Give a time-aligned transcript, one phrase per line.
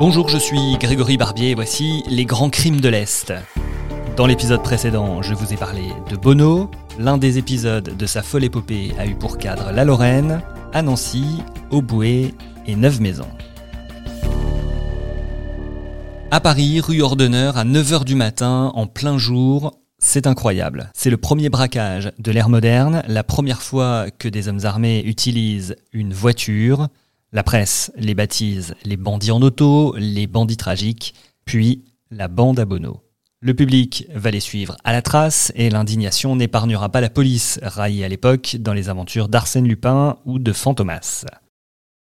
[0.00, 3.34] Bonjour, je suis Grégory Barbier et voici les grands crimes de l'Est.
[4.16, 6.70] Dans l'épisode précédent, je vous ai parlé de Bono.
[6.98, 10.40] L'un des épisodes de sa folle épopée a eu pour cadre la Lorraine,
[10.72, 12.34] à Nancy, Auboué
[12.66, 13.28] et Neuve-Maisons.
[16.30, 20.90] À Paris, rue Ordeneur, à 9h du matin, en plein jour, c'est incroyable.
[20.94, 25.76] C'est le premier braquage de l'ère moderne, la première fois que des hommes armés utilisent
[25.92, 26.88] une voiture.
[27.32, 33.02] La presse les baptise les bandits en auto, les bandits tragiques, puis la bande à.
[33.40, 38.04] Le public va les suivre à la trace et l'indignation n'épargnera pas la police, raillée
[38.04, 41.24] à l'époque dans les aventures d'Arsène Lupin ou de Fantomas.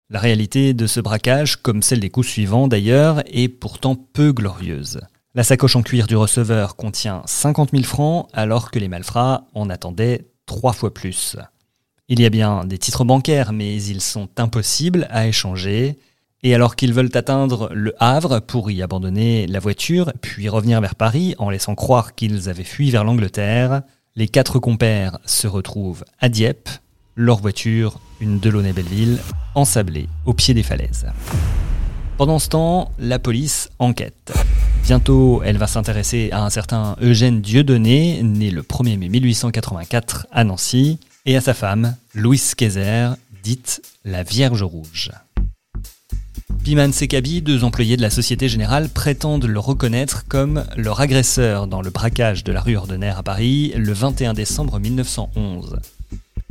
[0.09, 4.99] La réalité de ce braquage, comme celle des coups suivants d'ailleurs, est pourtant peu glorieuse.
[5.35, 9.69] La sacoche en cuir du receveur contient 50 000 francs alors que les malfrats en
[9.69, 11.37] attendaient trois fois plus.
[12.11, 15.99] Il y a bien des titres bancaires, mais ils sont impossibles à échanger.
[16.43, 20.95] Et alors qu'ils veulent atteindre le Havre pour y abandonner la voiture, puis revenir vers
[20.95, 23.83] Paris en laissant croire qu'ils avaient fui vers l'Angleterre,
[24.17, 26.71] les quatre compères se retrouvent à Dieppe,
[27.15, 29.19] leur voiture, une Delaunay Belleville,
[29.55, 31.07] ensablée au pied des falaises.
[32.17, 34.33] Pendant ce temps, la police enquête.
[34.85, 40.45] Bientôt, elle va s'intéresser à un certain Eugène Dieudonné, né le 1er mai 1884 à
[40.45, 43.11] Nancy, et à sa femme, Louise Kayser,
[43.43, 45.11] dite la Vierge Rouge.
[46.65, 51.83] Piman Sekabi, deux employés de la Société Générale, prétendent le reconnaître comme leur agresseur dans
[51.83, 55.79] le braquage de la rue Ordener à Paris le 21 décembre 1911.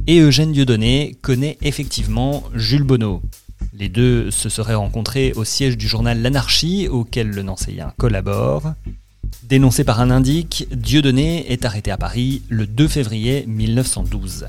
[0.07, 3.21] Et Eugène Dieudonné connaît effectivement Jules Bonneau.
[3.73, 8.73] Les deux se seraient rencontrés au siège du journal L'Anarchie, auquel le Nancéien collabore.
[9.43, 14.47] Dénoncé par un indique, Dieudonné est arrêté à Paris le 2 février 1912.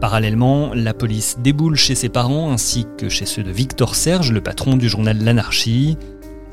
[0.00, 4.40] Parallèlement, la police déboule chez ses parents ainsi que chez ceux de Victor Serge, le
[4.40, 5.98] patron du journal L'Anarchie.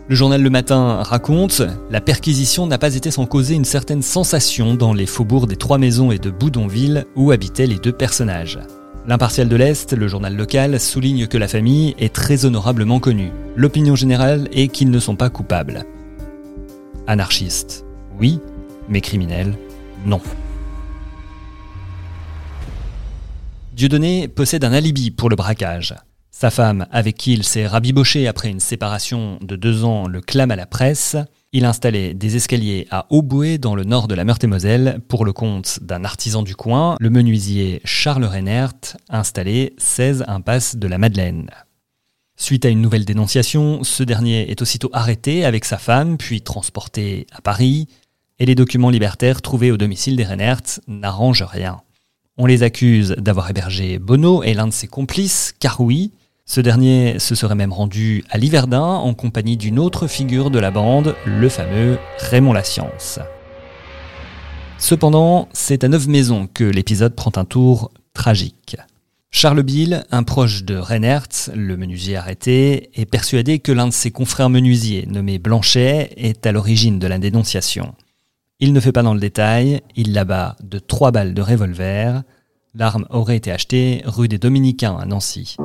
[0.09, 4.75] Le journal Le Matin raconte La perquisition n'a pas été sans causer une certaine sensation
[4.75, 8.59] dans les faubourgs des Trois Maisons et de Boudonville où habitaient les deux personnages.
[9.07, 13.31] L'Impartial de l'Est, le journal local, souligne que la famille est très honorablement connue.
[13.55, 15.85] L'opinion générale est qu'ils ne sont pas coupables.
[17.07, 17.85] Anarchistes,
[18.19, 18.39] oui,
[18.89, 19.57] mais criminels,
[20.05, 20.21] non.
[23.71, 25.95] Dieudonné possède un alibi pour le braquage.
[26.31, 30.51] Sa femme, avec qui il s'est rabiboché après une séparation de deux ans, le clame
[30.51, 31.15] à la presse.
[31.53, 35.79] Il installait des escaliers à Auboué dans le nord de la Meurthe-et-Moselle pour le compte
[35.81, 41.49] d'un artisan du coin, le menuisier Charles Reinert, installé 16 impasse de la Madeleine.
[42.39, 47.25] Suite à une nouvelle dénonciation, ce dernier est aussitôt arrêté avec sa femme, puis transporté
[47.31, 47.87] à Paris,
[48.37, 51.81] et les documents libertaires trouvés au domicile des Reinert n'arrangent rien.
[52.37, 56.11] On les accuse d'avoir hébergé Bono et l'un de ses complices, Caroui.
[56.45, 60.69] Ce dernier se serait même rendu à Liverdun en compagnie d'une autre figure de la
[60.69, 63.17] bande, le fameux Raymond La Science.
[64.77, 68.77] Cependant, c'est à Neuve Maisons que l'épisode prend un tour tragique.
[69.29, 74.09] Charles Bill, un proche de Reinert, le menuisier arrêté, est persuadé que l'un de ses
[74.09, 77.93] confrères menuisiers, nommé Blanchet, est à l'origine de la dénonciation.
[78.59, 82.23] Il ne fait pas dans le détail, il l'abat de trois balles de revolver.
[82.73, 85.57] L'arme aurait été achetée rue des Dominicains à Nancy.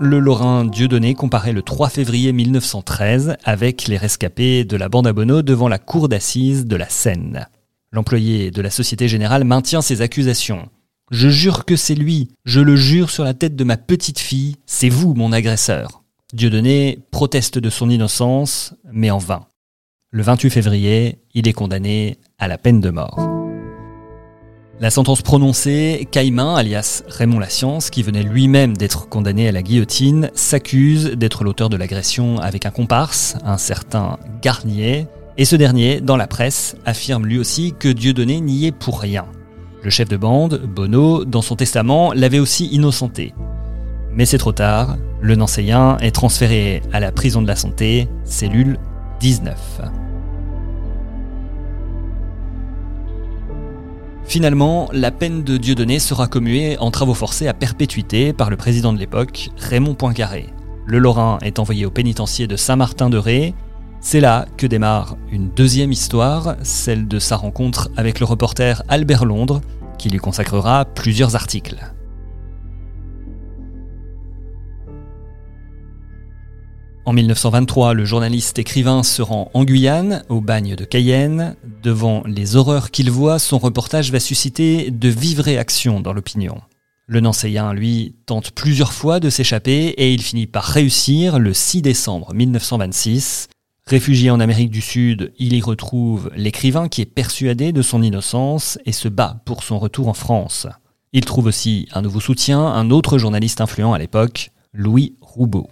[0.00, 5.12] Le Lorrain Dieudonné comparait le 3 février 1913 avec les rescapés de la bande à
[5.12, 7.48] Bonneau devant la cour d'assises de la Seine.
[7.90, 10.68] L'employé de la Société Générale maintient ses accusations.
[11.10, 14.54] Je jure que c'est lui, je le jure sur la tête de ma petite fille,
[14.66, 16.04] c'est vous mon agresseur.
[16.32, 19.46] Dieudonné proteste de son innocence, mais en vain.
[20.10, 23.37] Le 28 février, il est condamné à la peine de mort.
[24.80, 30.30] La sentence prononcée, Caïman, alias Raymond Science, qui venait lui-même d'être condamné à la guillotine,
[30.34, 36.16] s'accuse d'être l'auteur de l'agression avec un comparse, un certain Garnier, et ce dernier, dans
[36.16, 39.26] la presse, affirme lui aussi que Dieudonné n'y est pour rien.
[39.82, 43.34] Le chef de bande, Bono, dans son testament, l'avait aussi innocenté.
[44.12, 48.78] Mais c'est trop tard, le Nancéien est transféré à la prison de la santé, cellule
[49.18, 49.56] 19.
[54.28, 58.92] Finalement, la peine de Dieudonné sera commuée en travaux forcés à perpétuité par le président
[58.92, 60.50] de l'époque, Raymond Poincaré.
[60.84, 63.54] Le Lorrain est envoyé au pénitencier de Saint-Martin-de-Ré.
[64.02, 69.24] C'est là que démarre une deuxième histoire, celle de sa rencontre avec le reporter Albert
[69.24, 69.62] Londres,
[69.96, 71.78] qui lui consacrera plusieurs articles.
[77.08, 81.56] En 1923, le journaliste écrivain se rend en Guyane, au bagne de Cayenne.
[81.82, 86.60] Devant les horreurs qu'il voit, son reportage va susciter de vives réactions dans l'opinion.
[87.06, 91.80] Le Nancéien, lui, tente plusieurs fois de s'échapper et il finit par réussir le 6
[91.80, 93.48] décembre 1926.
[93.86, 98.78] Réfugié en Amérique du Sud, il y retrouve l'écrivain qui est persuadé de son innocence
[98.84, 100.66] et se bat pour son retour en France.
[101.14, 105.70] Il trouve aussi un nouveau soutien, un autre journaliste influent à l'époque, Louis Roubaud.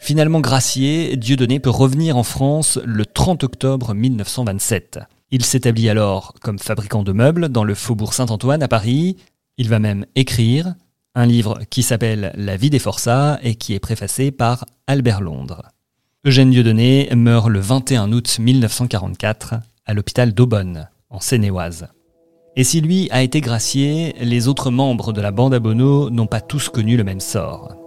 [0.00, 4.98] Finalement gracié, Dieudonné peut revenir en France le 30 octobre 1927.
[5.30, 9.16] Il s'établit alors comme fabricant de meubles dans le faubourg Saint-Antoine à Paris.
[9.58, 10.74] Il va même écrire
[11.14, 15.62] un livre qui s'appelle La vie des forçats et qui est préfacé par Albert Londres.
[16.24, 19.54] Eugène Dieudonné meurt le 21 août 1944
[19.86, 21.88] à l'hôpital d'Aubonne, en Seine-et-Oise.
[22.56, 26.40] Et si lui a été gracié, les autres membres de la bande à n'ont pas
[26.40, 27.81] tous connu le même sort.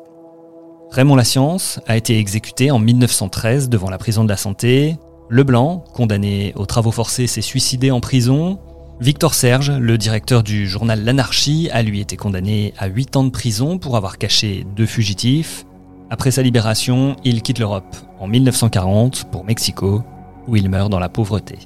[0.95, 4.95] Raymond Science a été exécuté en 1913 devant la prison de la Santé.
[5.29, 8.59] Leblanc, condamné aux travaux forcés, s'est suicidé en prison.
[9.01, 13.29] Victor Serge, le directeur du journal L'Anarchie, a lui été condamné à 8 ans de
[13.29, 15.65] prison pour avoir caché deux fugitifs.
[16.09, 20.01] Après sa libération, il quitte l'Europe en 1940 pour Mexico,
[20.47, 21.59] où il meurt dans la pauvreté.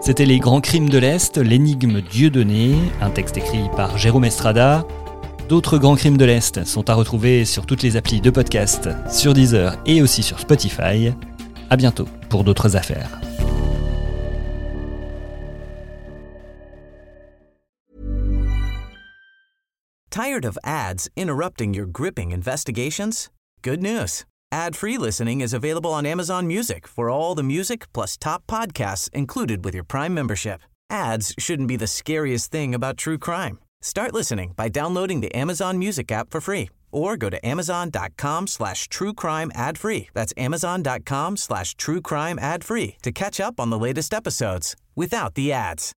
[0.00, 4.86] C'était Les Grands Crimes de l'Est, l'énigme Dieudonné, un texte écrit par Jérôme Estrada,
[5.48, 9.34] D'autres grands crimes de l'Est sont à retrouver sur toutes les applis de podcast, sur
[9.34, 11.12] Deezer et aussi sur Spotify.
[11.68, 13.10] À bientôt pour d'autres affaires.
[20.10, 23.28] Tired of ads interrupting your gripping investigations?
[23.62, 24.24] Good news.
[24.52, 29.64] Ad-free listening is available on Amazon Music for all the music plus top podcasts included
[29.64, 30.60] with your Prime membership.
[30.88, 33.58] Ads shouldn't be the scariest thing about true crime.
[33.84, 38.88] Start listening by downloading the Amazon Music app for free or go to amazon.com slash
[38.88, 40.08] true crime ad free.
[40.14, 45.34] That's amazon.com slash true crime ad free to catch up on the latest episodes without
[45.34, 45.92] the ads.